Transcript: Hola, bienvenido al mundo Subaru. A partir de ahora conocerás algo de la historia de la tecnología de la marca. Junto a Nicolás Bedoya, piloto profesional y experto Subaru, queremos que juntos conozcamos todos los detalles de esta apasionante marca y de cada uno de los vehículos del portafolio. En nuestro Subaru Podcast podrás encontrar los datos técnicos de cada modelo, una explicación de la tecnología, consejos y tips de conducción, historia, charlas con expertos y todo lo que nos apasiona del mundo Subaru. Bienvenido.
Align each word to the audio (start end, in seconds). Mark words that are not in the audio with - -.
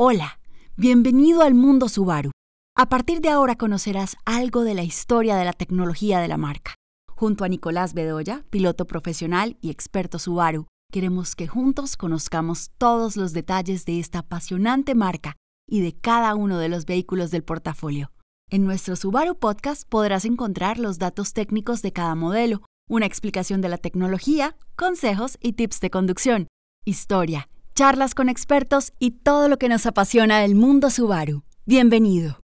Hola, 0.00 0.38
bienvenido 0.76 1.42
al 1.42 1.54
mundo 1.54 1.88
Subaru. 1.88 2.30
A 2.76 2.88
partir 2.88 3.20
de 3.20 3.30
ahora 3.30 3.56
conocerás 3.56 4.16
algo 4.24 4.62
de 4.62 4.74
la 4.74 4.84
historia 4.84 5.34
de 5.34 5.44
la 5.44 5.52
tecnología 5.52 6.20
de 6.20 6.28
la 6.28 6.36
marca. 6.36 6.76
Junto 7.16 7.42
a 7.42 7.48
Nicolás 7.48 7.94
Bedoya, 7.94 8.44
piloto 8.48 8.86
profesional 8.86 9.56
y 9.60 9.70
experto 9.70 10.20
Subaru, 10.20 10.68
queremos 10.92 11.34
que 11.34 11.48
juntos 11.48 11.96
conozcamos 11.96 12.70
todos 12.78 13.16
los 13.16 13.32
detalles 13.32 13.86
de 13.86 13.98
esta 13.98 14.20
apasionante 14.20 14.94
marca 14.94 15.34
y 15.68 15.80
de 15.80 15.98
cada 15.98 16.36
uno 16.36 16.58
de 16.58 16.68
los 16.68 16.86
vehículos 16.86 17.32
del 17.32 17.42
portafolio. 17.42 18.12
En 18.50 18.64
nuestro 18.64 18.94
Subaru 18.94 19.36
Podcast 19.36 19.82
podrás 19.88 20.24
encontrar 20.24 20.78
los 20.78 21.00
datos 21.00 21.32
técnicos 21.32 21.82
de 21.82 21.92
cada 21.92 22.14
modelo, 22.14 22.62
una 22.88 23.06
explicación 23.06 23.60
de 23.62 23.68
la 23.68 23.78
tecnología, 23.78 24.54
consejos 24.76 25.38
y 25.40 25.54
tips 25.54 25.80
de 25.80 25.90
conducción, 25.90 26.46
historia, 26.84 27.48
charlas 27.78 28.16
con 28.16 28.28
expertos 28.28 28.92
y 28.98 29.12
todo 29.12 29.48
lo 29.48 29.56
que 29.56 29.68
nos 29.68 29.86
apasiona 29.86 30.40
del 30.40 30.56
mundo 30.56 30.90
Subaru. 30.90 31.44
Bienvenido. 31.64 32.40